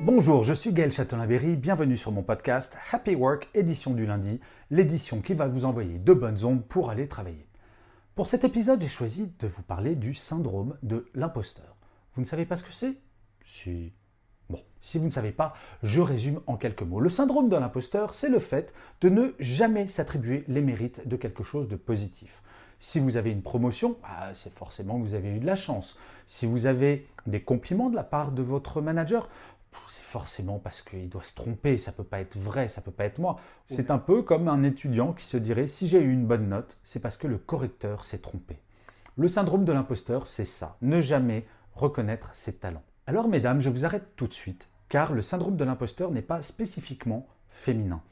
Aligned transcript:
Bonjour, 0.00 0.42
je 0.42 0.54
suis 0.54 0.72
Gaël 0.72 0.90
Châtelain-Berry, 0.90 1.56
bienvenue 1.56 1.96
sur 1.96 2.12
mon 2.12 2.22
podcast 2.22 2.78
Happy 2.92 3.14
Work, 3.14 3.48
édition 3.54 3.92
du 3.92 4.06
lundi, 4.06 4.40
l'édition 4.70 5.20
qui 5.20 5.34
va 5.34 5.46
vous 5.46 5.64
envoyer 5.64 5.98
de 5.98 6.12
bonnes 6.14 6.44
ondes 6.44 6.66
pour 6.66 6.90
aller 6.90 7.08
travailler. 7.08 7.46
Pour 8.14 8.26
cet 8.26 8.44
épisode, 8.44 8.80
j'ai 8.80 8.88
choisi 8.88 9.34
de 9.38 9.46
vous 9.46 9.62
parler 9.62 9.96
du 9.96 10.14
syndrome 10.14 10.78
de 10.82 11.10
l'imposteur. 11.14 11.76
Vous 12.14 12.22
ne 12.22 12.26
savez 12.26 12.46
pas 12.46 12.56
ce 12.56 12.64
que 12.64 12.72
c'est? 12.72 13.00
Si. 13.44 13.92
Bon, 14.50 14.60
si 14.80 14.98
vous 14.98 15.06
ne 15.06 15.10
savez 15.10 15.32
pas, 15.32 15.54
je 15.82 16.00
résume 16.00 16.40
en 16.46 16.56
quelques 16.56 16.82
mots. 16.82 17.00
Le 17.00 17.08
syndrome 17.08 17.48
de 17.48 17.56
l'imposteur, 17.56 18.14
c'est 18.14 18.28
le 18.28 18.38
fait 18.38 18.72
de 19.00 19.08
ne 19.08 19.32
jamais 19.38 19.86
s'attribuer 19.86 20.44
les 20.48 20.62
mérites 20.62 21.06
de 21.06 21.16
quelque 21.16 21.44
chose 21.44 21.68
de 21.68 21.76
positif. 21.76 22.42
Si 22.78 23.00
vous 23.00 23.16
avez 23.16 23.30
une 23.32 23.42
promotion, 23.42 23.98
bah, 24.02 24.30
c'est 24.34 24.52
forcément 24.52 24.98
que 24.98 25.04
vous 25.04 25.14
avez 25.14 25.34
eu 25.34 25.40
de 25.40 25.46
la 25.46 25.56
chance. 25.56 25.98
Si 26.26 26.46
vous 26.46 26.66
avez 26.66 27.06
des 27.26 27.42
compliments 27.42 27.90
de 27.90 27.96
la 27.96 28.04
part 28.04 28.32
de 28.32 28.42
votre 28.42 28.80
manager, 28.80 29.28
c'est 29.88 30.02
forcément 30.02 30.58
parce 30.58 30.82
qu'il 30.82 31.08
doit 31.08 31.22
se 31.22 31.34
tromper, 31.34 31.78
ça 31.78 31.92
peut 31.92 32.04
pas 32.04 32.20
être 32.20 32.36
vrai, 32.36 32.68
ça 32.68 32.80
peut 32.80 32.90
pas 32.90 33.04
être 33.04 33.18
moi. 33.18 33.36
C'est 33.64 33.90
un 33.90 33.98
peu 33.98 34.22
comme 34.22 34.48
un 34.48 34.62
étudiant 34.62 35.12
qui 35.12 35.24
se 35.24 35.36
dirait 35.36 35.66
si 35.66 35.88
j'ai 35.88 36.00
eu 36.00 36.12
une 36.12 36.26
bonne 36.26 36.48
note, 36.48 36.78
c'est 36.84 37.00
parce 37.00 37.16
que 37.16 37.26
le 37.26 37.38
correcteur 37.38 38.04
s'est 38.04 38.18
trompé. 38.18 38.60
Le 39.16 39.28
syndrome 39.28 39.64
de 39.64 39.72
l'imposteur, 39.72 40.26
c'est 40.26 40.44
ça, 40.44 40.76
ne 40.82 41.00
jamais 41.00 41.46
reconnaître 41.74 42.30
ses 42.34 42.56
talents. 42.56 42.84
Alors 43.08 43.26
mesdames, 43.26 43.62
je 43.62 43.70
vous 43.70 43.86
arrête 43.86 44.04
tout 44.16 44.26
de 44.26 44.34
suite, 44.34 44.68
car 44.90 45.14
le 45.14 45.22
syndrome 45.22 45.56
de 45.56 45.64
l'imposteur 45.64 46.10
n'est 46.10 46.20
pas 46.20 46.42
spécifiquement 46.42 47.26
féminin. 47.48 48.02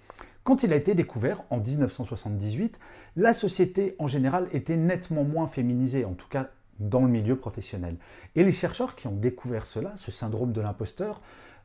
Quand 0.42 0.62
il 0.62 0.72
a 0.72 0.76
été 0.76 0.94
découvert 0.94 1.42
en 1.50 1.58
1978, 1.58 2.80
la 3.16 3.34
société 3.34 3.94
en 3.98 4.06
général 4.06 4.48
était 4.52 4.78
nettement 4.78 5.22
moins 5.22 5.48
féminisée, 5.48 6.06
en 6.06 6.14
tout 6.14 6.28
cas 6.28 6.48
dans 6.80 7.02
le 7.02 7.10
milieu 7.10 7.36
professionnel. 7.36 7.98
Et 8.36 8.42
les 8.42 8.52
chercheurs 8.52 8.96
qui 8.96 9.06
ont 9.06 9.14
découvert 9.14 9.66
cela, 9.66 9.94
ce 9.96 10.10
syndrome 10.10 10.52
de 10.52 10.62
l'imposteur, 10.62 11.20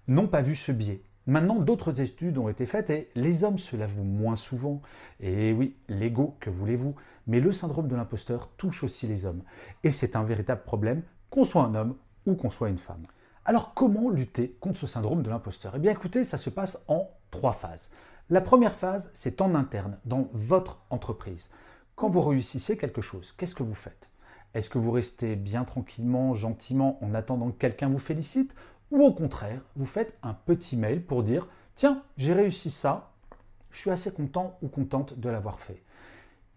n'ont 0.10 0.28
pas 0.28 0.42
vu 0.42 0.54
ce 0.54 0.74
biais. 0.74 1.02
Maintenant, 1.26 1.62
d'autres 1.62 2.02
études 2.02 2.38
ont 2.38 2.50
été 2.50 2.66
faites 2.66 2.90
et 2.90 3.08
les 3.16 3.46
hommes 3.46 3.60
se 3.60 3.78
l'avouent 3.78 4.04
moins 4.04 4.36
souvent. 4.36 4.82
Et 5.22 5.54
oui, 5.54 5.78
l'ego, 5.88 6.36
que 6.42 6.50
voulez-vous? 6.50 6.96
Mais 7.28 7.40
le 7.40 7.54
syndrome 7.54 7.88
de 7.88 7.96
l'imposteur 7.96 8.50
touche 8.58 8.84
aussi 8.84 9.08
les 9.08 9.26
hommes. 9.26 9.44
Et 9.86 9.92
c'est 9.92 10.18
un 10.18 10.24
véritable 10.24 10.64
problème, 10.64 11.04
qu'on 11.30 11.46
soit 11.46 11.64
un 11.64 11.76
homme 11.76 11.96
ou 12.26 12.36
qu'on 12.36 12.50
soit 12.50 12.68
une 12.68 12.78
femme. 12.78 13.08
Alors 13.44 13.74
comment 13.74 14.12
lutter 14.12 14.56
contre 14.60 14.78
ce 14.78 14.86
syndrome 14.86 15.24
de 15.24 15.30
l'imposteur? 15.32 15.74
Eh 15.76 15.80
bien 15.80 15.92
écoutez, 15.92 16.24
ça 16.24 16.38
se 16.38 16.52
passe 16.52 16.84
en 16.88 17.10
trois 17.32 17.54
phases. 17.54 17.90
La 18.30 18.40
première 18.40 18.76
phase, 18.76 19.10
c'est 19.16 19.42
en 19.42 19.56
interne, 19.56 19.98
dans 20.06 20.30
votre 20.32 20.84
entreprise. 20.92 21.50
Quand 21.96 22.08
vous 22.08 22.22
réussissez 22.22 22.78
quelque 22.78 23.02
chose, 23.02 23.32
qu'est-ce 23.32 23.56
que 23.56 23.64
vous 23.64 23.74
faites? 23.74 24.12
Est-ce 24.54 24.70
que 24.70 24.78
vous 24.78 24.92
restez 24.92 25.36
bien 25.36 25.64
tranquillement, 25.64 26.36
gentiment, 26.36 27.04
en 27.04 27.16
attendant 27.16 27.50
que 27.50 27.58
quelqu'un 27.58 27.90
vous 27.90 27.98
félicite? 27.98 28.56
Ou 28.92 29.02
au 29.02 29.12
contraire, 29.12 29.62
vous 29.76 29.88
faites 29.88 30.16
un 30.22 30.36
petit 30.36 30.78
mail 30.78 31.04
pour 31.04 31.24
dire 31.24 31.48
Tiens, 31.74 32.04
j'ai 32.18 32.34
réussi 32.34 32.70
ça, 32.70 33.12
je 33.72 33.80
suis 33.80 33.90
assez 33.90 34.14
content 34.14 34.58
ou 34.62 34.68
contente 34.68 35.18
de 35.18 35.30
l'avoir 35.30 35.60
fait. 35.60 35.82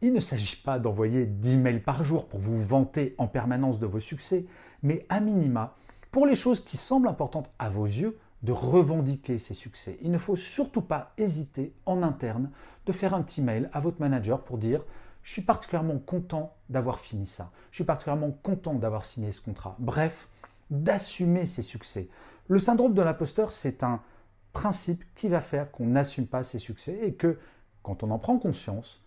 Il 0.03 0.13
ne 0.13 0.21
s'agit 0.21 0.57
pas 0.57 0.79
d'envoyer 0.79 1.25
10 1.25 1.57
mails 1.57 1.83
par 1.83 2.05
jour 2.05 2.27
pour 2.27 2.41
vous 2.41 2.61
vanter 2.61 3.15
en 3.17 3.27
permanence 3.27 3.79
de 3.79 3.87
vos 3.87 4.01
succès, 4.01 4.45
mais 4.83 5.07
à 5.09 5.21
minima, 5.21 5.77
pour 6.15 6.27
les 6.27 6.37
choses 6.37 6.61
qui 6.61 6.77
semblent 6.77 7.09
importantes 7.09 7.51
à 7.59 7.69
vos 7.69 7.87
yeux, 7.87 8.17
de 8.45 8.53
revendiquer 8.53 9.37
ces 9.37 9.53
succès. 9.53 9.99
Il 10.01 10.13
ne 10.13 10.19
faut 10.19 10.37
surtout 10.37 10.81
pas 10.81 11.13
hésiter 11.19 11.75
en 11.87 12.05
interne 12.05 12.53
de 12.87 12.93
faire 12.93 13.15
un 13.15 13.23
petit 13.23 13.43
mail 13.43 13.69
à 13.73 13.81
votre 13.81 13.99
manager 13.99 14.45
pour 14.45 14.57
dire 14.57 14.85
je 15.25 15.33
suis 15.33 15.43
particulièrement 15.43 15.99
content 15.99 16.55
d'avoir 16.69 17.01
fini 17.01 17.27
ça. 17.27 17.51
Je 17.73 17.79
suis 17.79 17.85
particulièrement 17.85 18.31
content 18.31 18.75
d'avoir 18.75 19.05
signé 19.05 19.33
ce 19.33 19.41
contrat. 19.41 19.75
Bref, 19.81 20.29
d'assumer 20.71 21.47
ses 21.47 21.63
succès. 21.63 22.09
Le 22.47 22.61
syndrome 22.61 22.95
de 22.95 23.03
l'imposteur, 23.03 23.51
c'est 23.51 23.83
un 23.83 24.01
principe 24.53 25.03
qui 25.17 25.29
va 25.29 25.41
faire 25.41 25.73
qu'on 25.73 25.87
n'assume 25.87 26.29
pas 26.29 26.45
ses 26.45 26.61
succès 26.61 26.97
et 27.03 27.15
que, 27.15 27.41
quand 27.83 28.05
on 28.05 28.13
en 28.13 28.21
prend 28.21 28.39
conscience, 28.39 29.03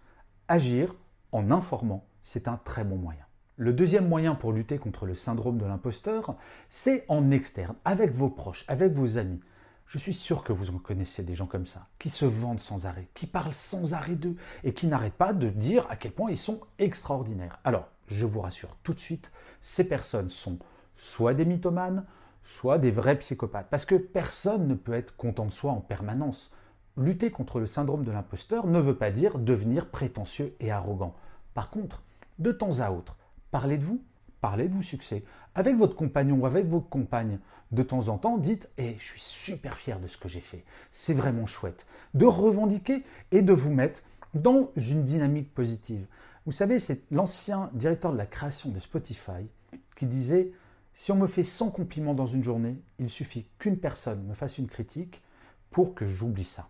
agir 0.49 0.93
en 1.31 1.51
informant, 1.51 2.03
c'est 2.21 2.49
un 2.49 2.59
très 2.65 2.83
bon 2.83 2.97
moyen. 2.97 3.26
Le 3.59 3.73
deuxième 3.73 4.07
moyen 4.07 4.35
pour 4.35 4.53
lutter 4.53 4.77
contre 4.77 5.07
le 5.07 5.15
syndrome 5.15 5.57
de 5.57 5.65
l'imposteur, 5.65 6.35
c'est 6.69 7.05
en 7.07 7.31
externe, 7.31 7.75
avec 7.85 8.13
vos 8.13 8.29
proches, 8.29 8.63
avec 8.67 8.93
vos 8.93 9.17
amis. 9.17 9.39
Je 9.87 9.97
suis 9.97 10.13
sûr 10.13 10.43
que 10.43 10.53
vous 10.53 10.69
en 10.69 10.77
connaissez 10.77 11.23
des 11.23 11.33
gens 11.33 11.47
comme 11.47 11.65
ça, 11.65 11.87
qui 11.97 12.11
se 12.11 12.25
vendent 12.25 12.59
sans 12.59 12.85
arrêt, 12.85 13.07
qui 13.15 13.25
parlent 13.25 13.55
sans 13.55 13.95
arrêt 13.95 14.15
d'eux 14.15 14.35
et 14.63 14.75
qui 14.75 14.85
n'arrêtent 14.85 15.15
pas 15.15 15.33
de 15.33 15.49
dire 15.49 15.87
à 15.89 15.95
quel 15.95 16.11
point 16.11 16.29
ils 16.29 16.37
sont 16.37 16.61
extraordinaires. 16.77 17.59
Alors, 17.63 17.87
je 18.05 18.27
vous 18.27 18.41
rassure 18.41 18.77
tout 18.83 18.93
de 18.93 18.99
suite, 18.99 19.31
ces 19.63 19.85
personnes 19.85 20.29
sont 20.29 20.59
soit 20.95 21.33
des 21.33 21.45
mythomanes, 21.45 22.03
soit 22.43 22.77
des 22.77 22.91
vrais 22.91 23.17
psychopathes. 23.17 23.71
Parce 23.71 23.85
que 23.85 23.95
personne 23.95 24.67
ne 24.67 24.75
peut 24.75 24.93
être 24.93 25.17
content 25.17 25.45
de 25.45 25.51
soi 25.51 25.71
en 25.71 25.81
permanence. 25.81 26.51
Lutter 26.95 27.31
contre 27.31 27.59
le 27.59 27.65
syndrome 27.65 28.03
de 28.03 28.11
l'imposteur 28.11 28.67
ne 28.67 28.79
veut 28.79 28.97
pas 28.97 29.09
dire 29.09 29.39
devenir 29.39 29.89
prétentieux 29.89 30.55
et 30.59 30.69
arrogant. 30.69 31.15
Par 31.55 31.71
contre, 31.71 32.03
de 32.37 32.51
temps 32.51 32.81
à 32.81 32.91
autre, 32.91 33.17
parlez 33.57 33.79
de 33.79 33.83
vous, 33.83 34.03
parlez 34.39 34.67
de 34.67 34.75
vos 34.75 34.83
succès. 34.83 35.23
Avec 35.55 35.75
votre 35.75 35.95
compagnon 35.95 36.35
ou 36.35 36.45
avec 36.45 36.67
vos 36.67 36.79
compagnes, 36.79 37.39
de 37.71 37.81
temps 37.81 38.07
en 38.09 38.19
temps, 38.19 38.37
dites 38.37 38.69
Eh, 38.77 38.95
je 38.99 39.03
suis 39.03 39.19
super 39.19 39.79
fier 39.79 39.99
de 39.99 40.05
ce 40.05 40.19
que 40.19 40.29
j'ai 40.29 40.41
fait. 40.41 40.63
C'est 40.91 41.15
vraiment 41.15 41.47
chouette. 41.47 41.87
De 42.13 42.27
revendiquer 42.27 43.03
et 43.31 43.41
de 43.41 43.53
vous 43.53 43.73
mettre 43.73 44.03
dans 44.35 44.69
une 44.75 45.03
dynamique 45.03 45.55
positive. 45.55 46.05
Vous 46.45 46.51
savez, 46.51 46.77
c'est 46.77 47.01
l'ancien 47.09 47.71
directeur 47.73 48.11
de 48.11 48.17
la 48.17 48.27
création 48.27 48.69
de 48.69 48.77
Spotify 48.77 49.49
qui 49.97 50.05
disait 50.05 50.51
si 50.93 51.11
on 51.11 51.15
me 51.15 51.25
fait 51.25 51.43
100 51.43 51.71
compliments 51.71 52.13
dans 52.13 52.27
une 52.27 52.43
journée, 52.43 52.79
il 52.99 53.09
suffit 53.09 53.47
qu'une 53.57 53.79
personne 53.79 54.23
me 54.27 54.35
fasse 54.35 54.59
une 54.59 54.67
critique 54.67 55.23
pour 55.71 55.95
que 55.95 56.05
j'oublie 56.05 56.43
ça. 56.43 56.69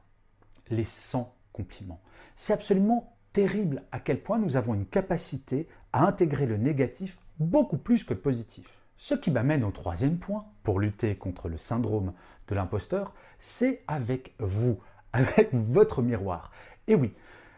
Les 0.69 0.86
100 0.86 1.36
compliments. 1.52 2.00
C'est 2.38 2.54
absolument 2.54 3.16
terrible 3.38 3.84
à 3.92 4.00
quel 4.00 4.20
point 4.20 4.40
nous 4.40 4.58
avons 4.58 4.74
une 4.74 4.88
capacité 4.88 5.68
à 5.94 6.08
intégrer 6.08 6.48
le 6.48 6.58
négatif 6.58 7.20
beaucoup 7.38 7.78
plus 7.78 8.03
que 8.03 8.16
le 8.16 8.20
positif. 8.20 8.80
Ce 8.98 9.14
qui 9.14 9.30
m'amène 9.30 9.64
au 9.64 9.70
troisième 9.70 10.18
point 10.18 10.48
pour 10.64 10.80
lutter 10.80 11.16
contre 11.16 11.48
le 11.48 11.56
syndrome 11.56 12.14
de 12.48 12.56
l'imposteur, 12.56 13.14
c'est 13.38 13.84
avec 13.88 14.34
vous, 14.40 14.80
avec 15.14 15.53
votre 15.53 16.02
miroir. 16.02 16.52
Et 16.88 16.95
oui, 16.95 17.13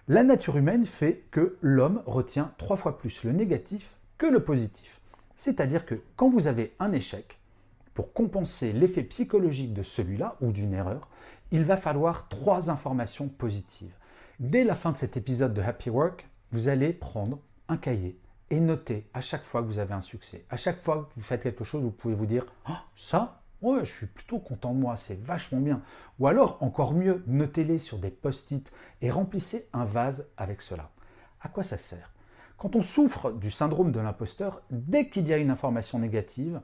la 0.10 0.24
nature 0.24 0.58
humaine 0.58 0.84
fait 0.84 1.24
que 1.32 1.58
l'homme 1.62 2.04
retient 2.06 2.54
trois 2.58 2.76
fois 2.76 2.98
plus 2.98 3.24
le 3.24 3.32
négatif 3.32 3.96
que 4.18 4.26
le 4.26 4.44
positif. 4.44 5.00
C'est-à-dire 5.38 5.86
que 5.86 5.96
quand 6.18 6.28
vous 6.28 6.48
avez 6.48 6.76
un 6.80 6.92
échec, 6.92 7.40
pour 7.94 8.12
compenser 8.12 8.74
l'effet 8.74 9.04
psychologique 9.04 9.74
de 9.74 9.82
celui-là 9.82 10.36
ou 10.42 10.52
d'une 10.52 10.74
erreur, 10.74 11.08
il 11.52 11.64
va 11.64 11.78
falloir 11.78 12.28
trois 12.28 12.70
informations 12.70 13.30
positives. 13.30 13.96
Dès 14.40 14.64
la 14.64 14.74
fin 14.74 14.94
de 14.94 14.96
cet 14.96 15.18
épisode 15.18 15.54
de 15.54 15.62
Happy 15.62 15.90
Work, 15.90 16.30
vous 16.52 16.70
allez 16.70 16.94
prendre 16.94 17.40
un 17.68 17.76
cahier 17.76 18.18
et 18.50 18.62
noter 18.62 19.06
à 19.14 19.20
chaque 19.20 19.44
fois 19.44 19.62
que 19.62 19.68
vous 19.68 19.80
avez 19.80 19.94
un 19.94 20.00
succès. 20.00 20.46
À 20.50 20.56
chaque 20.56 20.80
fois 20.80 21.10
que 21.10 21.20
vous 21.20 21.26
faites 21.26 21.44
quelque 21.44 21.66
chose, 21.66 21.84
vous 21.84 21.92
pouvez 21.92 22.14
vous 22.14 22.26
dire 22.26 22.46
ah, 22.64 22.86
ça, 22.96 23.42
ouais, 23.62 23.84
je 23.84 23.92
suis 23.92 24.06
plutôt 24.06 24.40
content 24.40 24.74
de 24.74 24.80
moi, 24.80 24.96
c'est 24.96 25.20
vachement 25.20 25.60
bien. 25.60 25.82
Ou 26.20 26.28
alors, 26.28 26.58
encore 26.62 26.94
mieux, 26.94 27.22
notez-les 27.28 27.80
sur 27.80 27.98
des 27.98 28.12
post-it 28.12 28.72
et 29.02 29.12
remplissez 29.12 29.68
un 29.74 29.84
vase 29.84 30.30
avec 30.38 30.62
cela. 30.62 30.90
À 31.42 31.50
quoi 31.50 31.64
ça 31.64 31.78
sert? 31.78 32.14
Quand 32.56 32.78
on 32.78 32.82
souffre 32.82 33.34
du 33.34 33.52
syndrome 33.52 33.92
de 33.92 34.00
l'imposteur, 34.00 34.62
dès 34.72 35.10
qu'il 35.10 35.28
y 35.28 35.34
a 35.34 35.38
une 35.38 35.52
information 35.52 36.00
négative, 36.00 36.62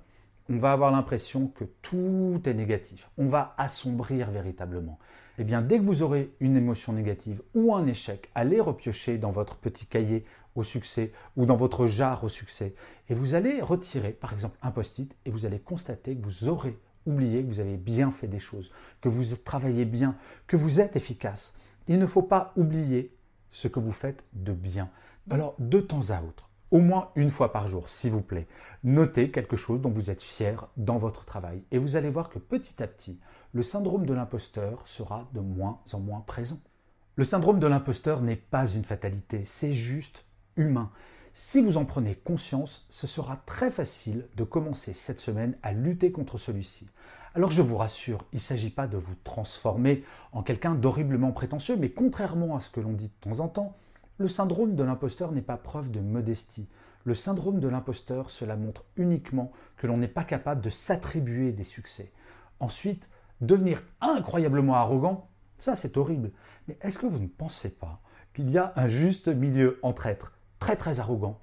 on 0.50 0.58
va 0.58 0.72
avoir 0.72 0.92
l'impression 0.92 1.48
que 1.48 1.64
tout 1.82 2.42
est 2.46 2.54
négatif. 2.54 3.10
On 3.18 3.28
va 3.28 3.56
assombrir 3.58 4.32
véritablement. 4.32 5.00
eh 5.38 5.44
bien 5.44 5.62
dès 5.62 5.80
que 5.80 5.84
vous 5.84 6.04
aurez 6.04 6.34
une 6.40 6.56
émotion 6.56 6.94
négative 6.94 7.42
ou 7.54 7.76
un 7.76 7.88
échec, 7.88 8.30
allez 8.36 8.62
repiocher 8.62 9.18
dans 9.18 9.32
votre 9.32 9.58
petit 9.58 9.86
cahier 9.86 10.24
au 10.56 10.64
succès 10.64 11.12
ou 11.36 11.46
dans 11.46 11.56
votre 11.56 11.88
jarre 11.88 12.24
au 12.24 12.30
succès 12.30 12.76
et 13.10 13.14
vous 13.14 13.34
allez 13.34 13.62
retirer 13.62 14.12
par 14.12 14.32
exemple 14.34 14.58
un 14.62 14.72
post-it 14.72 15.14
et 15.26 15.30
vous 15.30 15.46
allez 15.46 15.60
constater 15.60 16.16
que 16.16 16.24
vous 16.24 16.48
aurez 16.48 16.78
oublié 17.06 17.44
que 17.44 17.48
vous 17.48 17.60
avez 17.60 17.78
bien 17.78 18.12
fait 18.12 18.28
des 18.28 18.40
choses, 18.40 18.72
que 19.02 19.10
vous 19.10 19.36
travaillez 19.36 19.86
bien, 19.86 20.16
que 20.48 20.56
vous 20.56 20.80
êtes 20.80 20.96
efficace. 20.96 21.54
Il 21.88 22.00
ne 22.00 22.08
faut 22.08 22.24
pas 22.24 22.52
oublier 22.56 23.16
ce 23.52 23.68
que 23.68 23.80
vous 23.80 23.92
faites 23.92 24.24
de 24.34 24.54
bien. 24.54 24.90
Alors 25.30 25.56
de 25.60 25.80
temps 25.82 26.10
à 26.10 26.22
autre, 26.22 26.50
au 26.76 26.82
moins 26.82 27.10
une 27.16 27.32
fois 27.32 27.54
par 27.54 27.70
jour, 27.70 27.88
s'il 27.88 28.12
vous 28.12 28.22
plaît, 28.22 28.50
notez 28.84 29.32
quelque 29.32 29.56
chose 29.56 29.80
dont 29.80 29.92
vous 29.92 30.10
êtes 30.10 30.22
fier 30.22 30.70
dans 30.76 30.98
votre 30.98 31.24
travail 31.24 31.64
et 31.72 31.78
vous 31.78 31.96
allez 31.96 32.10
voir 32.10 32.30
que 32.30 32.38
petit 32.38 32.84
à 32.84 32.88
petit, 32.88 33.22
le 33.54 33.64
syndrome 33.64 34.06
de 34.06 34.14
l'imposteur 34.14 34.86
sera 34.86 35.30
de 35.34 35.40
moins 35.40 35.80
en 35.94 36.02
moins 36.02 36.20
présent. 36.20 36.60
Le 37.16 37.24
syndrome 37.24 37.60
de 37.60 37.68
l'imposteur 37.68 38.22
n'est 38.22 38.36
pas 38.36 38.68
une 38.68 38.84
fatalité, 38.84 39.46
c'est 39.46 39.72
juste 39.72 40.26
humain. 40.58 40.92
Si 41.32 41.62
vous 41.62 41.78
en 41.78 41.86
prenez 41.86 42.14
conscience, 42.14 42.86
ce 42.90 43.08
sera 43.08 43.38
très 43.46 43.72
facile 43.72 44.28
de 44.36 44.44
commencer 44.44 44.94
cette 44.94 45.22
semaine 45.22 45.58
à 45.64 45.72
lutter 45.72 46.12
contre 46.12 46.38
celui-ci. 46.38 46.90
Alors 47.36 47.52
je 47.52 47.62
vous 47.62 47.78
rassure, 47.78 48.26
il 48.34 48.38
ne 48.38 48.42
s'agit 48.42 48.70
pas 48.70 48.88
de 48.88 48.98
vous 48.98 49.16
transformer 49.24 50.04
en 50.34 50.44
quelqu'un 50.44 50.76
d'horriblement 50.76 51.32
prétentieux, 51.32 51.78
mais 51.78 51.92
contrairement 51.92 52.58
à 52.58 52.60
ce 52.60 52.70
que 52.70 52.82
l'on 52.82 52.92
dit 52.92 53.08
de 53.08 53.32
temps 53.32 53.40
en 53.40 53.48
temps, 53.48 53.78
le 54.18 54.28
syndrome 54.28 54.76
de 54.76 54.84
l'imposteur 54.84 55.32
n'est 55.32 55.42
pas 55.42 55.58
preuve 55.58 55.92
de 55.92 56.00
modestie. 56.00 56.70
Le 57.04 57.14
syndrome 57.14 57.60
de 57.60 57.68
l'imposteur, 57.68 58.30
cela 58.30 58.56
montre 58.56 58.86
uniquement 58.96 59.52
que 59.78 59.88
l'on 59.88 59.98
n'est 59.98 60.08
pas 60.08 60.24
capable 60.24 60.62
de 60.62 60.70
s'attribuer 60.70 61.52
des 61.52 61.64
succès. 61.64 62.12
Ensuite, 62.60 63.10
devenir 63.42 63.84
incroyablement 64.02 64.76
arrogant, 64.76 65.30
ça 65.58 65.76
c'est 65.76 65.98
horrible. 65.98 66.32
Mais 66.68 66.78
est-ce 66.82 66.98
que 66.98 67.06
vous 67.06 67.20
ne 67.20 67.28
pensez 67.28 67.70
pas 67.70 68.02
qu'il 68.34 68.50
y 68.50 68.58
a 68.58 68.74
un 68.76 68.88
juste 68.88 69.28
milieu 69.28 69.80
entre 69.84 70.08
être 70.08 70.32
très 70.60 70.78
très 70.78 71.00
arrogant 71.00 71.42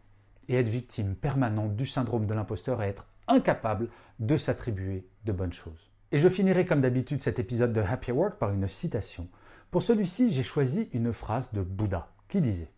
et 0.48 0.56
être 0.56 0.68
victime 0.68 1.14
permanente 1.14 1.76
du 1.76 1.86
syndrome 1.86 2.26
de 2.26 2.34
l'imposteur 2.34 2.82
et 2.82 2.88
être 2.88 3.06
incapable 3.28 3.88
de 4.18 4.36
s'attribuer 4.36 5.06
de 5.24 5.32
bonnes 5.32 5.52
choses? 5.52 5.90
Et 6.10 6.18
je 6.18 6.28
finirai 6.28 6.66
comme 6.66 6.80
d'habitude 6.80 7.22
cet 7.22 7.38
épisode 7.38 7.72
de 7.72 7.80
Happy 7.80 8.12
Work 8.12 8.38
par 8.38 8.50
une 8.50 8.66
citation. 8.66 9.28
Pour 9.70 9.82
celui-ci, 9.82 10.30
j'ai 10.30 10.42
choisi 10.42 10.88
une 10.92 11.12
phrase 11.12 11.52
de 11.52 11.62
Bouddha 11.62 12.11
qui 12.32 12.40
disait 12.40 12.72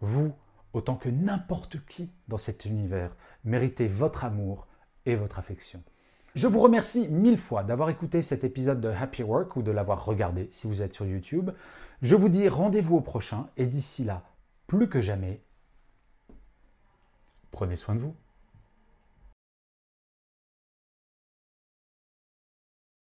Vous, 0.00 0.32
autant 0.72 0.94
que 0.94 1.08
n'importe 1.08 1.84
qui 1.84 2.12
dans 2.28 2.36
cet 2.36 2.64
univers, 2.64 3.16
méritez 3.42 3.88
votre 3.88 4.24
amour 4.24 4.68
et 5.04 5.16
votre 5.16 5.40
affection. 5.40 5.82
Je 6.36 6.46
vous 6.46 6.60
remercie 6.60 7.08
mille 7.08 7.36
fois 7.36 7.64
d'avoir 7.64 7.90
écouté 7.90 8.22
cet 8.22 8.44
épisode 8.44 8.80
de 8.80 8.88
Happy 8.88 9.24
Work 9.24 9.56
ou 9.56 9.62
de 9.62 9.72
l'avoir 9.72 10.04
regardé 10.04 10.48
si 10.52 10.68
vous 10.68 10.80
êtes 10.80 10.94
sur 10.94 11.06
YouTube. 11.06 11.50
Je 12.02 12.14
vous 12.14 12.28
dis 12.28 12.48
rendez-vous 12.48 12.98
au 12.98 13.00
prochain 13.00 13.48
et 13.56 13.66
d'ici 13.66 14.04
là, 14.04 14.22
plus 14.68 14.88
que 14.88 15.00
jamais, 15.00 15.42
prenez 17.50 17.74
soin 17.74 17.96
de 17.96 18.00
vous. 18.00 18.14